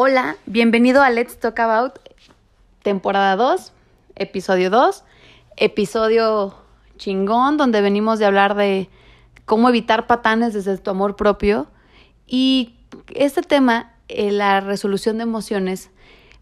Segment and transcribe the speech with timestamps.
[0.00, 1.98] Hola, bienvenido a Let's Talk About,
[2.84, 3.72] temporada 2,
[4.14, 5.02] episodio 2,
[5.56, 6.54] episodio
[6.98, 8.88] chingón, donde venimos de hablar de
[9.44, 11.66] cómo evitar patanes desde tu amor propio.
[12.28, 12.76] Y
[13.12, 15.90] este tema, eh, la resolución de emociones,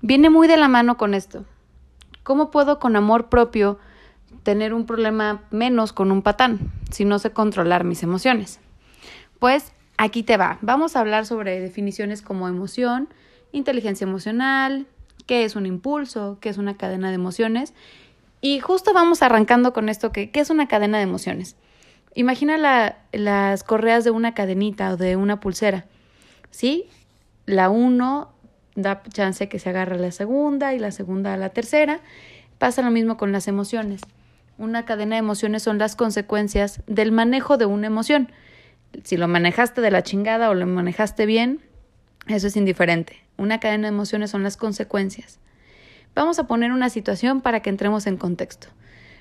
[0.03, 1.47] viene muy de la mano con esto.
[2.25, 3.79] ¿Cómo puedo con amor propio
[4.43, 8.61] tener un problema menos con un patán si no sé controlar mis emociones?
[9.39, 10.59] Pues aquí te va.
[10.61, 13.09] Vamos a hablar sobre definiciones como emoción,
[13.53, 14.87] inteligencia emocional,
[15.27, 17.75] qué es un impulso, qué es una cadena de emociones.
[18.41, 21.57] Y justo vamos arrancando con esto, que, ¿qué es una cadena de emociones?
[22.15, 25.87] Imagina la, las correas de una cadenita o de una pulsera,
[26.51, 26.87] ¿sí?
[27.45, 28.33] La uno
[28.75, 32.01] da chance que se agarre a la segunda y la segunda a la tercera.
[32.59, 34.01] Pasa lo mismo con las emociones.
[34.59, 38.33] Una cadena de emociones son las consecuencias del manejo de una emoción.
[39.05, 41.61] Si lo manejaste de la chingada o lo manejaste bien,
[42.29, 43.23] eso es indiferente.
[43.37, 45.39] Una cadena de emociones son las consecuencias.
[46.15, 48.69] Vamos a poner una situación para que entremos en contexto.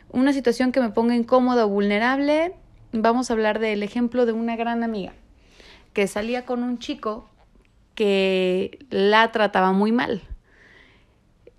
[0.10, 2.54] Una situación que me ponga incómoda o vulnerable.
[2.94, 5.14] Vamos a hablar del ejemplo de una gran amiga
[5.94, 7.30] que salía con un chico
[7.96, 10.22] que la trataba muy mal.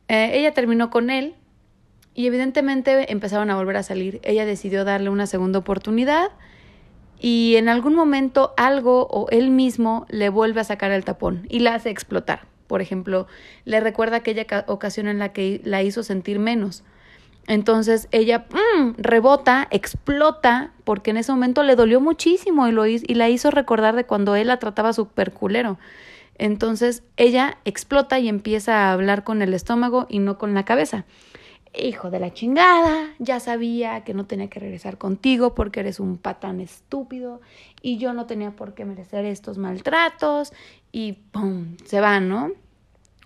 [0.09, 1.35] Eh, ella terminó con él
[2.15, 4.21] y evidentemente empezaron a volver a salir.
[4.23, 6.31] Ella decidió darle una segunda oportunidad
[7.19, 11.61] y en algún momento algo o él mismo le vuelve a sacar el tapón y
[11.61, 12.47] la hace explotar.
[12.67, 13.27] Por ejemplo,
[13.65, 16.83] le recuerda aquella ocasión en la que la hizo sentir menos.
[17.47, 22.99] Entonces ella mm, rebota, explota, porque en ese momento le dolió muchísimo y, lo, y
[22.99, 25.79] la hizo recordar de cuando él la trataba súper culero.
[26.39, 31.05] Entonces ella explota y empieza a hablar con el estómago y no con la cabeza
[31.79, 36.19] hijo de la chingada, ya sabía que no tenía que regresar contigo porque eres un
[36.19, 37.41] patán estúpido
[37.83, 40.53] y yo no tenía por qué merecer estos maltratos
[40.93, 41.77] y ¡pum!
[41.85, 42.53] se va, ¿no?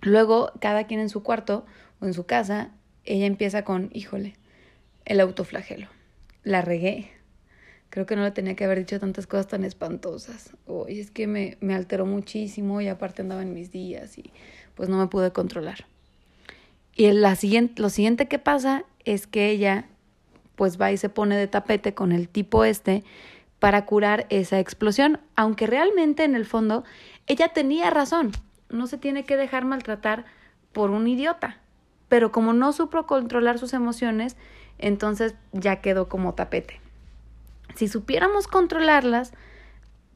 [0.01, 1.65] Luego, cada quien en su cuarto
[1.99, 2.71] o en su casa,
[3.05, 4.35] ella empieza con, híjole,
[5.05, 5.87] el autoflagelo.
[6.43, 7.11] La regué.
[7.89, 10.55] Creo que no le tenía que haber dicho tantas cosas tan espantosas.
[10.65, 14.31] Uy, es que me, me alteró muchísimo y aparte andaba en mis días y
[14.75, 15.85] pues no me pude controlar.
[16.95, 19.85] Y la siguiente, lo siguiente que pasa es que ella
[20.55, 23.03] pues va y se pone de tapete con el tipo este
[23.59, 26.83] para curar esa explosión, aunque realmente en el fondo
[27.27, 28.31] ella tenía razón,
[28.69, 30.25] no se tiene que dejar maltratar
[30.71, 31.57] por un idiota,
[32.09, 34.35] pero como no supo controlar sus emociones,
[34.77, 36.81] entonces ya quedó como tapete.
[37.75, 39.33] Si supiéramos controlarlas,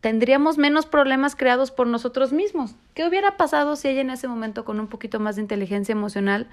[0.06, 2.76] tendríamos menos problemas creados por nosotros mismos.
[2.94, 6.46] ¿Qué hubiera pasado si ella en ese momento con un poquito más de inteligencia emocional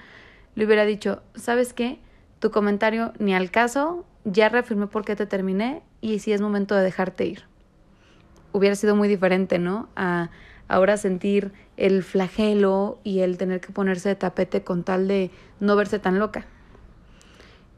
[0.55, 1.99] le hubiera dicho, ¿sabes qué?
[2.39, 6.75] Tu comentario ni al caso, ya reafirmé por qué te terminé y si es momento
[6.75, 7.45] de dejarte ir.
[8.53, 9.91] Hubiera sido muy diferente, ¿no?
[9.97, 10.31] A
[10.67, 15.31] ahora sentir el flagelo y el tener que ponerse de tapete con tal de
[15.61, 16.47] no verse tan loca.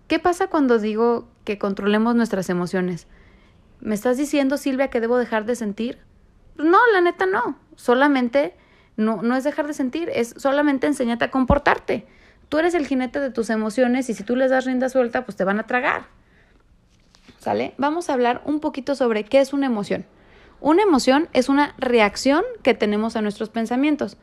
[0.06, 3.08] ¿Qué pasa cuando digo que controlemos nuestras emociones?
[3.84, 5.98] ¿Me estás diciendo, Silvia, que debo dejar de sentir?
[6.56, 7.58] No, la neta no.
[7.76, 8.56] Solamente
[8.96, 12.06] no, no es dejar de sentir, es solamente enseñarte a comportarte.
[12.48, 15.36] Tú eres el jinete de tus emociones y si tú les das rienda suelta, pues
[15.36, 16.06] te van a tragar.
[17.38, 17.74] ¿Sale?
[17.76, 20.06] Vamos a hablar un poquito sobre qué es una emoción.
[20.62, 24.16] Una emoción es una reacción que tenemos a nuestros pensamientos.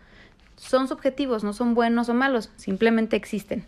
[0.55, 3.67] Son subjetivos, no son buenos o malos, simplemente existen.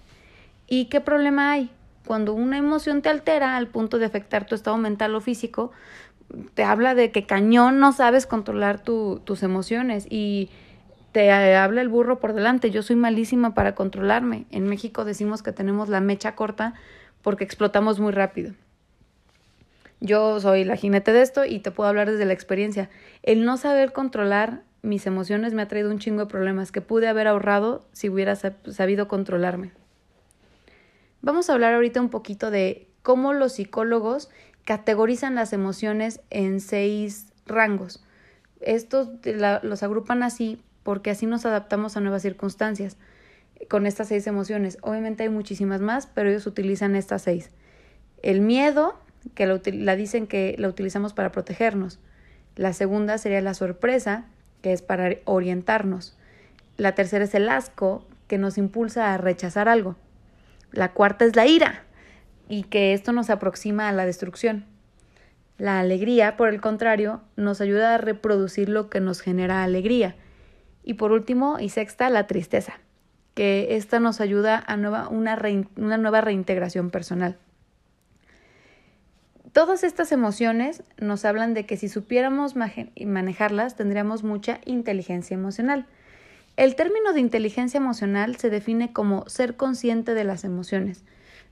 [0.66, 1.70] ¿Y qué problema hay?
[2.06, 5.72] Cuando una emoción te altera al punto de afectar tu estado mental o físico,
[6.54, 10.50] te habla de que cañón no sabes controlar tus emociones y
[11.12, 12.72] te habla el burro por delante.
[12.72, 14.46] Yo soy malísima para controlarme.
[14.52, 16.74] En México decimos que tenemos la mecha corta
[17.22, 18.54] porque explotamos muy rápido.
[20.02, 22.90] Yo soy la jinete de esto y te puedo hablar desde la experiencia.
[23.22, 27.08] El no saber controlar mis emociones me ha traído un chingo de problemas que pude
[27.08, 29.72] haber ahorrado si hubiera sabido controlarme.
[31.26, 34.30] Vamos a hablar ahorita un poquito de cómo los psicólogos
[34.66, 38.04] categorizan las emociones en seis rangos.
[38.60, 39.08] Estos
[39.64, 42.98] los agrupan así porque así nos adaptamos a nuevas circunstancias
[43.70, 44.78] con estas seis emociones.
[44.82, 47.52] Obviamente hay muchísimas más, pero ellos utilizan estas seis.
[48.22, 49.00] El miedo,
[49.34, 52.00] que la dicen que la utilizamos para protegernos.
[52.58, 54.26] La segunda sería la sorpresa,
[54.62, 56.18] que es para orientarnos.
[56.76, 59.96] La tercera es el asco, que nos impulsa a rechazar algo.
[60.74, 61.84] La cuarta es la ira
[62.50, 64.66] y que esto nos aproxima a la destrucción.
[65.58, 70.16] La alegría, por el contrario, nos ayuda a reproducir lo que nos genera alegría.
[70.84, 72.74] Y por último, y sexta, la tristeza,
[73.36, 75.40] que esta nos ayuda a nueva, una,
[75.78, 77.38] una nueva reintegración personal.
[79.54, 85.86] Todas estas emociones nos hablan de que si supiéramos manejarlas tendríamos mucha inteligencia emocional.
[86.56, 91.04] El término de inteligencia emocional se define como ser consciente de las emociones.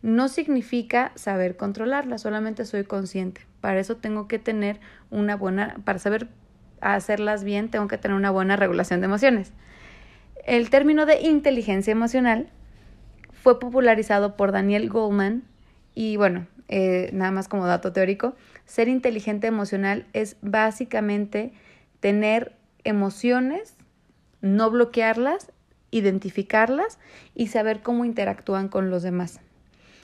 [0.03, 3.41] No significa saber controlarlas, solamente soy consciente.
[3.61, 6.27] Para eso tengo que tener una buena, para saber
[6.81, 9.53] hacerlas bien, tengo que tener una buena regulación de emociones.
[10.45, 12.49] El término de inteligencia emocional
[13.31, 15.43] fue popularizado por Daniel Goldman
[15.95, 21.53] y bueno, eh, nada más como dato teórico, ser inteligente emocional es básicamente
[21.99, 23.75] tener emociones
[24.41, 25.51] no bloquearlas,
[25.91, 26.99] identificarlas
[27.35, 29.39] y saber cómo interactúan con los demás.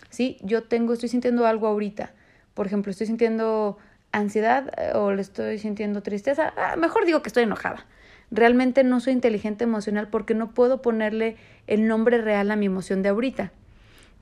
[0.09, 0.37] ¿Sí?
[0.41, 2.13] Yo tengo, estoy sintiendo algo ahorita.
[2.53, 3.77] Por ejemplo, estoy sintiendo
[4.11, 6.53] ansiedad eh, o le estoy sintiendo tristeza.
[6.57, 7.85] Ah, mejor digo que estoy enojada.
[8.29, 13.01] Realmente no soy inteligente emocional porque no puedo ponerle el nombre real a mi emoción
[13.01, 13.51] de ahorita.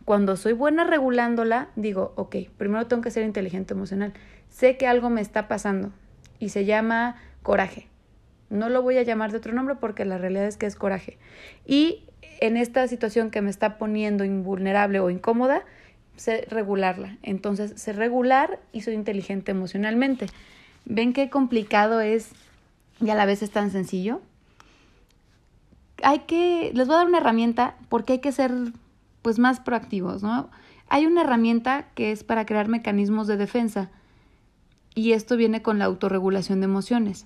[0.05, 4.13] Cuando soy buena regulándola, digo, ok, primero tengo que ser inteligente emocional.
[4.49, 5.91] Sé que algo me está pasando
[6.39, 7.87] y se llama coraje.
[8.49, 11.17] No lo voy a llamar de otro nombre porque la realidad es que es coraje.
[11.65, 12.03] Y
[12.39, 15.63] en esta situación que me está poniendo invulnerable o incómoda,
[16.15, 17.17] sé regularla.
[17.23, 20.27] Entonces, sé regular y soy inteligente emocionalmente.
[20.85, 22.31] ¿Ven qué complicado es
[23.01, 24.21] y a la vez es tan sencillo?
[26.03, 28.51] Hay que, les voy a dar una herramienta porque hay que ser
[29.21, 30.49] pues más proactivos, ¿no?
[30.87, 33.89] Hay una herramienta que es para crear mecanismos de defensa
[34.93, 37.25] y esto viene con la autorregulación de emociones.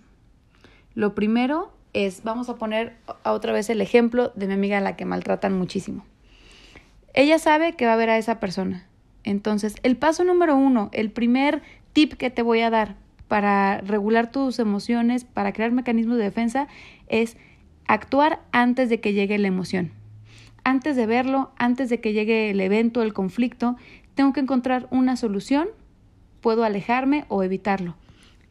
[0.95, 4.95] Lo primero es, vamos a poner otra vez el ejemplo de mi amiga a la
[4.95, 6.05] que maltratan muchísimo.
[7.13, 8.85] Ella sabe que va a ver a esa persona.
[9.23, 11.61] Entonces, el paso número uno, el primer
[11.93, 12.95] tip que te voy a dar
[13.27, 16.67] para regular tus emociones, para crear mecanismos de defensa,
[17.07, 17.37] es
[17.87, 19.91] actuar antes de que llegue la emoción.
[20.63, 23.75] Antes de verlo, antes de que llegue el evento, el conflicto,
[24.15, 25.69] tengo que encontrar una solución,
[26.41, 27.95] puedo alejarme o evitarlo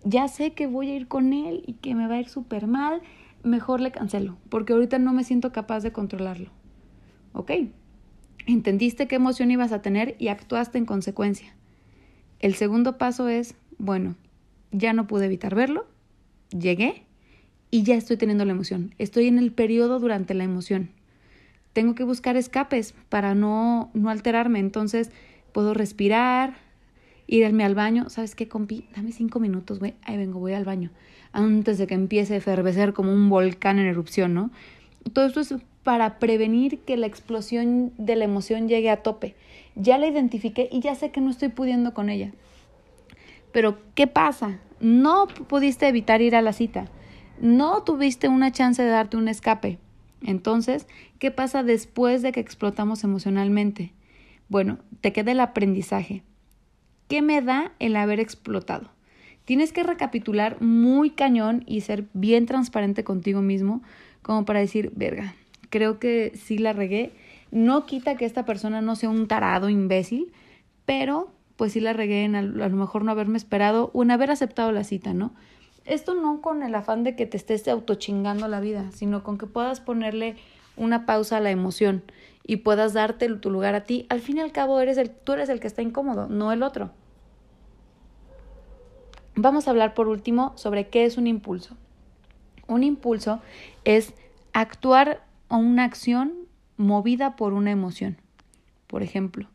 [0.08, 2.66] ya sé que voy a ir con él y que me va a ir súper
[2.66, 3.02] mal,
[3.43, 6.50] mejor le cancelo, porque ahorita no me siento capaz de controlarlo.
[7.32, 7.52] ¿Ok?
[8.46, 11.55] Entendiste qué emoción ibas a tener y actuaste en consecuencia.
[12.40, 14.16] El segundo paso es, bueno,
[14.72, 15.87] ya no pude evitar verlo,
[16.50, 17.04] llegué
[17.70, 18.94] y ya estoy teniendo la emoción.
[18.96, 20.90] Estoy en el periodo durante la emoción.
[21.75, 24.58] Tengo que buscar escapes para no, no alterarme.
[24.58, 25.11] Entonces
[25.52, 26.56] puedo respirar,
[27.28, 28.08] irme al baño.
[28.08, 28.86] ¿Sabes qué, compi?
[28.96, 29.94] Dame cinco minutos, güey.
[30.02, 30.90] Ahí vengo, voy al baño.
[31.32, 34.50] Antes de que empiece a efervecer como un volcán en erupción, ¿no?
[35.12, 35.54] Todo esto es
[35.84, 39.36] para prevenir que la explosión de la emoción llegue a tope.
[39.76, 42.32] Ya la identifiqué y ya sé que no estoy pudiendo con ella.
[43.52, 44.58] Pero, ¿qué pasa?
[44.80, 46.86] No pudiste evitar ir a la cita.
[47.40, 49.78] No tuviste una chance de darte un escape.
[50.22, 50.86] Entonces,
[51.19, 53.92] ¿qué pasa después de que explotamos emocionalmente?
[54.48, 56.22] Bueno, te queda el aprendizaje.
[57.08, 58.90] ¿Qué me da el haber explotado?
[59.46, 63.82] Tienes que recapitular muy cañón y ser bien transparente contigo mismo
[64.20, 65.34] como para decir, verga,
[65.70, 67.12] creo que sí la regué.
[67.50, 70.32] No quita que esta persona no sea un tarado imbécil,
[70.84, 74.31] pero pues sí la regué en a, lo mejor no haberme esperado o en haber
[74.31, 75.32] aceptado la cita, ¿no?
[75.87, 79.46] Esto no con el afán de que te estés autochingando la vida, sino con que
[79.46, 80.37] puedas ponerle
[80.76, 82.02] una pausa a la emoción
[82.49, 85.35] y puedas darte tu lugar a ti, al fin y al cabo eres el, tú
[85.35, 86.91] eres el que está incómodo, no el otro.
[89.37, 91.76] Vamos a hablar por último sobre qué es un impulso.
[92.67, 93.43] Un impulso
[93.85, 94.14] es
[94.55, 96.33] actuar o una acción
[96.78, 98.17] movida por una emoción.
[98.87, 99.47] Por ejemplo,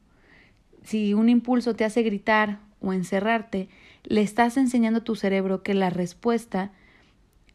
[0.84, 3.70] si un impulso te hace gritar o encerrarte,
[4.04, 6.72] le estás enseñando a tu cerebro que la respuesta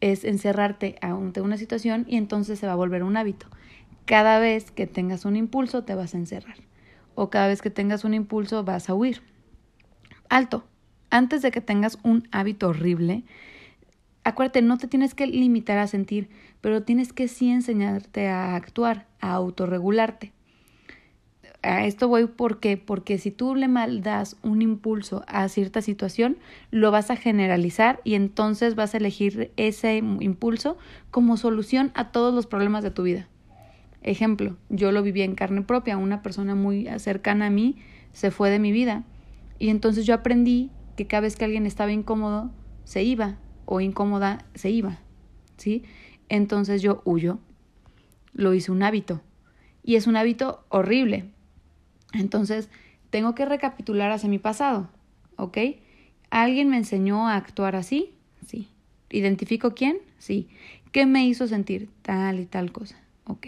[0.01, 3.47] es encerrarte ante una situación y entonces se va a volver un hábito.
[4.09, 6.55] Cada vez que tengas un impulso te vas a encerrar
[7.13, 9.21] o cada vez que tengas un impulso vas a huir.
[10.29, 10.63] Alto,
[11.11, 13.23] antes de que tengas un hábito horrible,
[14.23, 16.27] acuérdate, no te tienes que limitar a sentir,
[16.59, 20.33] pero tienes que sí enseñarte a actuar, a autorregularte.
[21.61, 26.39] A esto voy porque porque si tú le maldas un impulso a cierta situación,
[26.71, 30.79] lo vas a generalizar y entonces vas a elegir ese impulso
[31.11, 33.27] como solución a todos los problemas de tu vida.
[34.01, 37.77] Ejemplo, yo lo viví en carne propia, una persona muy cercana a mí
[38.13, 39.03] se fue de mi vida
[39.59, 42.51] y entonces yo aprendí que cada vez que alguien estaba incómodo,
[42.85, 44.99] se iba o incómoda, se iba,
[45.57, 45.83] ¿sí?
[46.29, 47.39] Entonces yo huyo,
[48.33, 49.21] lo hice un hábito
[49.83, 51.25] y es un hábito horrible.
[52.13, 52.69] Entonces
[53.09, 54.89] tengo que recapitular hacia mi pasado,
[55.35, 55.57] ¿ok?
[56.29, 58.13] ¿Alguien me enseñó a actuar así?
[58.45, 58.69] Sí.
[59.09, 59.97] ¿Identifico quién?
[60.19, 60.47] Sí.
[60.91, 62.99] ¿Qué me hizo sentir tal y tal cosa?
[63.25, 63.47] Ok.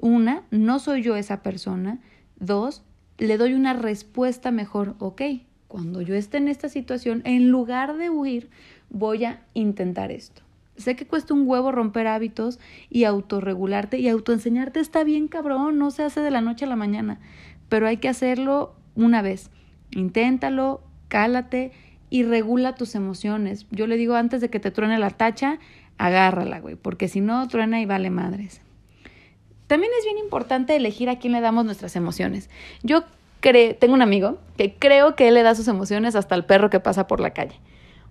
[0.00, 2.00] Una, no soy yo esa persona.
[2.38, 2.82] Dos,
[3.18, 4.96] le doy una respuesta mejor.
[4.98, 5.22] Ok,
[5.68, 8.50] cuando yo esté en esta situación, en lugar de huir,
[8.88, 10.42] voy a intentar esto.
[10.76, 15.90] Sé que cuesta un huevo romper hábitos y autorregularte y autoenseñarte está bien cabrón, no
[15.90, 17.20] se hace de la noche a la mañana,
[17.68, 19.50] pero hay que hacerlo una vez.
[19.90, 21.72] Inténtalo, cálate
[22.08, 23.66] y regula tus emociones.
[23.70, 25.58] Yo le digo antes de que te truene la tacha,
[25.98, 28.62] agárrala, güey, porque si no truena y vale madres.
[29.70, 32.50] También es bien importante elegir a quién le damos nuestras emociones.
[32.82, 33.04] Yo
[33.40, 36.80] tengo un amigo que creo que él le da sus emociones hasta al perro que
[36.80, 37.54] pasa por la calle.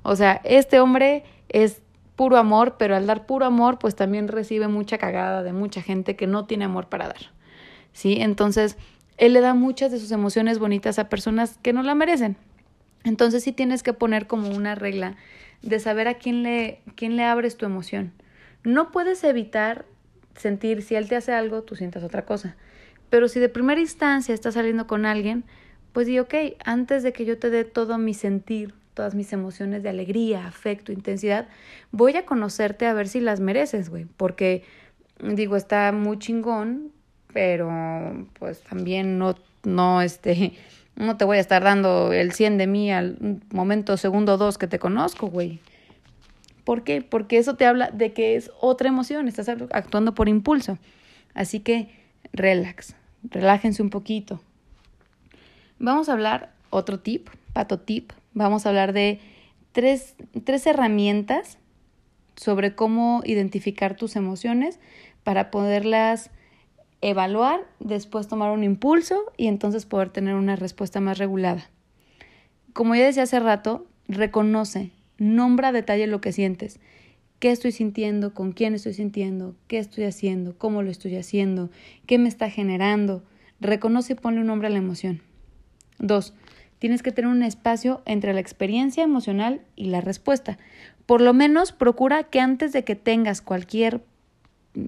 [0.02, 1.82] O sea, este hombre es
[2.16, 6.16] puro amor, pero al dar puro amor, pues también recibe mucha cagada de mucha gente
[6.16, 7.34] que no tiene amor para dar.
[7.92, 8.22] ¿Sí?
[8.22, 8.78] Entonces,
[9.18, 12.38] él le da muchas de sus emociones bonitas a personas que no la merecen.
[13.04, 15.18] Entonces, sí tienes que poner como una regla
[15.62, 18.14] de saber a quién le, quién le abres tu emoción.
[18.64, 19.84] No puedes evitar
[20.40, 22.56] sentir, si él te hace algo, tú sientas otra cosa.
[23.10, 25.44] Pero si de primera instancia estás saliendo con alguien,
[25.94, 29.84] pues di, ok, antes de que yo te dé todo mi sentir, todas mis emociones
[29.84, 31.48] de alegría, afecto, intensidad,
[31.92, 34.64] voy a conocerte a ver si las mereces, güey, porque
[35.22, 36.92] digo, está muy chingón,
[37.34, 40.54] pero pues también no, no, este,
[40.96, 44.68] no te voy a estar dando el 100 de mí al momento segundo dos que
[44.68, 45.60] te conozco, güey.
[46.70, 47.02] ¿Por qué?
[47.02, 50.78] Porque eso te habla de que es otra emoción, estás actuando por impulso.
[51.34, 51.90] Así que
[52.32, 54.40] relax, relájense un poquito.
[55.80, 59.20] Vamos a hablar otro tip, pato tip, vamos a hablar de
[59.72, 61.58] tres, tres herramientas
[62.36, 64.80] sobre cómo identificar tus emociones
[65.24, 66.30] para poderlas
[67.02, 71.68] evaluar, después tomar un impulso y entonces poder tener una respuesta más regulada.
[72.74, 76.80] Como ya decía hace rato, reconoce, nombra a detalle lo que sientes.
[77.40, 78.34] ¿Qué estoy sintiendo?
[78.34, 79.56] ¿Con quién estoy sintiendo?
[79.68, 80.58] ¿Qué estoy haciendo?
[80.58, 81.70] ¿Cómo lo estoy haciendo?
[82.06, 83.24] ¿Qué me está generando?
[83.62, 85.22] Reconoce y ponle un nombre a la emoción.
[86.00, 86.34] Dos,
[86.80, 90.58] Tienes que tener un espacio entre la experiencia emocional y la respuesta.
[91.06, 94.02] Por lo menos procura que antes de que tengas cualquier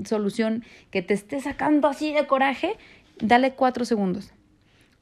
[0.05, 2.77] solución que te esté sacando así de coraje,
[3.19, 4.31] dale cuatro segundos.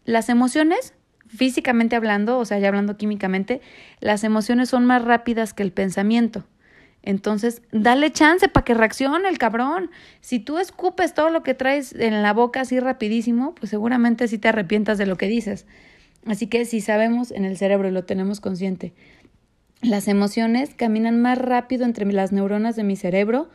[0.03, 0.95] Las emociones,
[1.29, 3.61] físicamente hablando, o sea, ya hablando químicamente,
[4.01, 6.45] las emociones son más rápidas que el pensamiento.
[7.01, 9.89] Entonces, dale chance para que reaccione el cabrón.
[10.19, 14.37] Si tú escupes todo lo que traes en la boca así rapidísimo, pues seguramente sí
[14.37, 15.65] te arrepientas de lo que dices.
[16.25, 18.93] Así que si sabemos en el cerebro y lo tenemos consciente,
[19.81, 23.49] las emociones caminan más rápido entre las neuronas de mi cerebro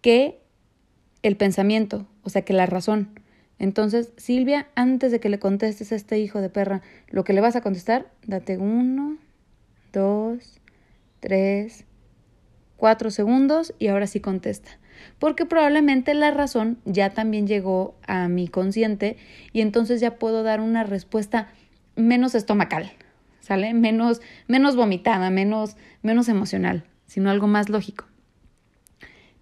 [0.00, 0.38] que
[1.22, 3.18] el pensamiento, o sea, que la razón.
[3.58, 7.40] Entonces, Silvia, antes de que le contestes a este hijo de perra lo que le
[7.40, 9.16] vas a contestar, date uno,
[9.92, 10.60] dos,
[11.20, 11.84] tres,
[12.76, 14.78] cuatro segundos y ahora sí contesta.
[15.18, 19.16] Porque probablemente la razón ya también llegó a mi consciente
[19.52, 21.48] y entonces ya puedo dar una respuesta
[21.96, 22.92] menos estomacal,
[23.40, 23.72] ¿sale?
[23.74, 28.04] Menos, menos vomitada, menos, menos emocional, sino algo más lógico.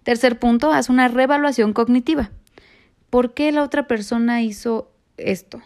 [0.03, 2.31] Tercer punto, haz una reevaluación cognitiva.
[3.09, 5.61] ¿Por qué la otra persona hizo esto?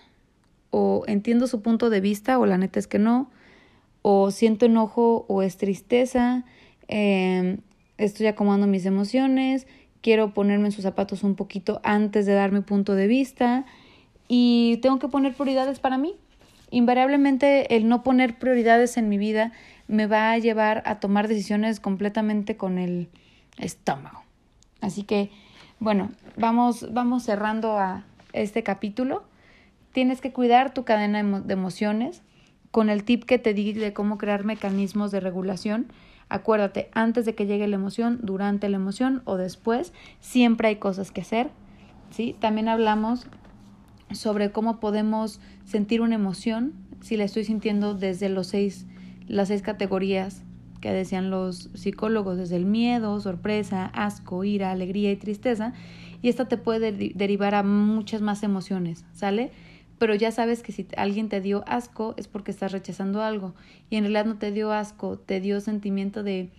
[0.72, 3.32] O entiendo su punto de vista, o la neta es que no,
[4.02, 6.46] o siento enojo o es tristeza,
[6.88, 7.58] em,
[7.98, 9.68] estoy acomodando mis emociones,
[10.02, 13.66] quiero ponerme en sus zapatos un poquito antes de dar mi punto de vista
[14.28, 16.16] y tengo que poner prioridades para mí,
[16.72, 19.52] invariablemente el no poner prioridades en mi vida
[19.88, 23.10] me va a llevar a tomar decisiones completamente con el
[23.58, 24.24] estómago.
[24.82, 25.32] Así que,
[25.80, 29.24] bueno, vamos, vamos cerrando a este capítulo.
[29.94, 32.22] Tienes que cuidar tu cadena de emociones
[32.72, 35.88] con el tip que te di de cómo crear mecanismos de regulación.
[36.28, 41.12] Acuérdate, antes de que llegue la emoción, durante la emoción o después, siempre hay cosas
[41.12, 41.50] que hacer.
[42.12, 42.36] ¿sí?
[42.40, 43.28] También hablamos
[44.12, 48.86] sobre cómo podemos sentir una emoción, si la estoy sintiendo desde los seis,
[49.28, 50.44] las seis categorías
[50.80, 55.74] que decían los psicólogos, desde el miedo, sorpresa, asco, ira, alegría y tristeza,
[56.22, 59.52] y esta te puede derivar a muchas más emociones, ¿sale?
[59.98, 63.54] Pero ya sabes que si alguien te dio asco es porque estás rechazando algo,
[63.90, 66.50] y en realidad no te dio asco, te dio sentimiento de,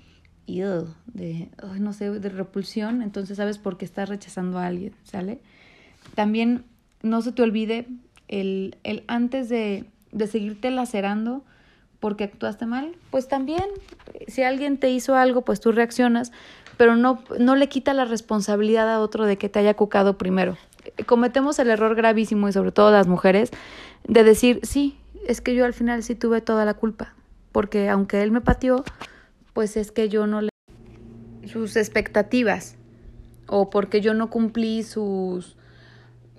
[0.47, 1.49] de,
[1.79, 5.39] no sé, de repulsión, entonces sabes por qué estás rechazando a alguien, ¿sale?
[6.15, 6.65] También
[7.03, 7.87] no se te olvide
[8.29, 11.45] el, el antes de, de seguirte lacerando
[12.01, 13.65] porque actuaste mal, pues también
[14.27, 16.33] si alguien te hizo algo, pues tú reaccionas,
[16.77, 20.57] pero no, no le quita la responsabilidad a otro de que te haya cucado primero.
[21.07, 23.51] Cometemos el error gravísimo, y sobre todo las mujeres,
[24.09, 27.15] de decir, sí, es que yo al final sí tuve toda la culpa,
[27.53, 28.83] porque aunque él me pateó,
[29.53, 30.49] pues es que yo no le...
[31.47, 32.77] sus expectativas,
[33.47, 35.57] o porque yo no cumplí sus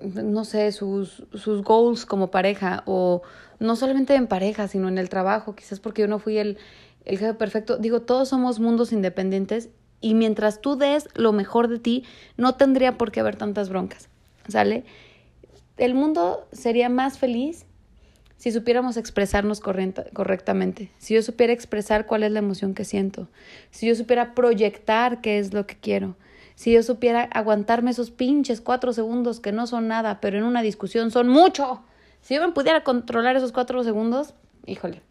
[0.02, 3.22] no sé, sus, sus goals como pareja o
[3.60, 6.58] no solamente en pareja, sino en el trabajo, quizás porque yo no fui el,
[7.06, 7.78] el jefe perfecto.
[7.78, 9.70] Digo, todos somos mundos independientes
[10.02, 12.04] y mientras tú des lo mejor de ti,
[12.38, 14.10] no tendría por qué haber tantas broncas,
[14.48, 14.84] ¿sale?
[15.78, 17.66] El mundo sería más feliz
[18.38, 23.30] si supiéramos expresarnos correctamente, si yo supiera expresar cuál es la emoción que siento,
[23.70, 26.16] si yo supiera proyectar qué es lo que quiero,
[26.56, 30.62] si yo supiera aguantarme esos pinches cuatro segundos que no son nada, pero en una
[30.62, 31.82] discusión son mucho.
[32.22, 34.34] Si yo me pudiera controlar esos cuatro segundos,
[34.66, 35.02] híjole,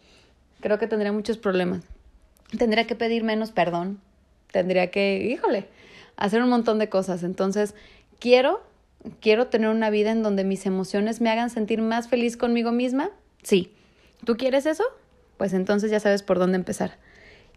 [0.61, 1.83] creo que tendría muchos problemas.
[2.57, 4.01] Tendría que pedir menos perdón,
[4.53, 5.69] tendría que, híjole,
[6.17, 7.23] hacer un montón de cosas.
[7.23, 7.75] Entonces,
[8.19, 8.63] quiero
[9.21, 13.11] quiero tener una vida en donde mis emociones me hagan sentir más feliz conmigo misma.
[13.43, 13.73] Sí.
[14.25, 14.85] ¿Tú quieres eso?
[15.37, 16.99] Pues entonces ya sabes por dónde empezar.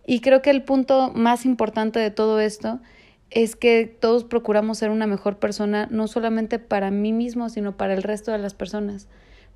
[0.06, 2.80] Y creo que el punto más importante de todo esto
[3.34, 7.94] es que todos procuramos ser una mejor persona, no solamente para mí mismo, sino para
[7.94, 9.08] el resto de las personas,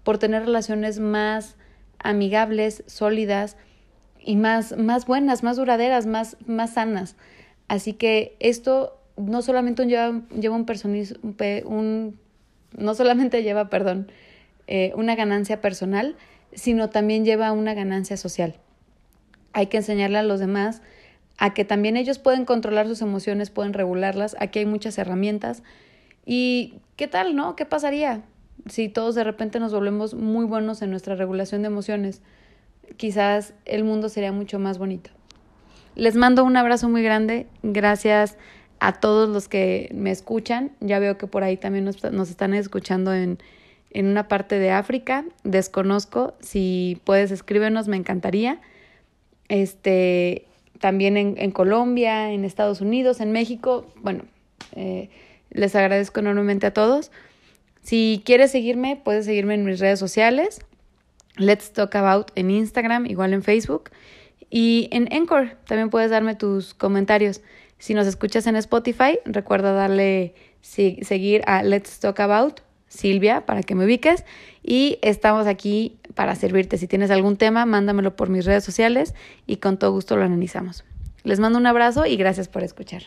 [0.04, 1.56] por tener relaciones más
[2.00, 3.56] amigables, sólidas
[4.20, 7.16] y más, más buenas, más duraderas, más, más sanas.
[7.68, 10.66] Así que esto no solamente lleva, lleva un,
[11.66, 12.20] un,
[12.76, 14.12] no solamente lleva, perdón,
[14.66, 16.16] eh, una ganancia personal,
[16.52, 18.56] sino también lleva una ganancia social.
[19.54, 20.82] Hay que enseñarle a los demás
[21.38, 24.36] a que también ellos pueden controlar sus emociones, pueden regularlas.
[24.40, 25.64] Aquí hay muchas herramientas.
[26.26, 27.56] ¿Y qué tal, no?
[27.56, 28.24] ¿Qué pasaría
[28.68, 32.22] si todos de repente nos volvemos muy buenos en nuestra regulación de emociones?
[32.98, 35.12] Quizás el mundo sería mucho más bonito.
[35.96, 37.48] Les mando un abrazo muy grande.
[37.62, 38.38] Gracias
[38.80, 40.72] a todos los que me escuchan.
[40.80, 43.38] Ya veo que por ahí también nos, están escuchando en,
[43.92, 45.24] en una parte de África.
[45.44, 46.34] Desconozco.
[46.40, 48.60] Si puedes, escríbenos, me encantaría.
[49.50, 50.47] Este,
[50.80, 53.86] también en, en Colombia, en Estados Unidos, en México.
[54.02, 54.24] Bueno,
[54.76, 55.10] eh,
[55.50, 57.12] les agradezco enormemente a todos.
[57.82, 60.60] Si quieres seguirme, puedes seguirme en mis redes sociales.
[61.38, 63.92] Let's Talk About en Instagram, igual en Facebook.
[64.50, 67.42] Y en Encore también puedes darme tus comentarios.
[67.80, 73.76] Si nos escuchas en Spotify, recuerda darle seguir a Let's Talk About Silvia para que
[73.76, 74.26] me ubiques
[74.64, 76.78] y estamos aquí para servirte.
[76.78, 79.14] Si tienes algún tema, mándamelo por mis redes sociales
[79.46, 80.84] y con todo gusto lo analizamos.
[81.24, 83.04] Les mando un abrazo y gracias por escuchar.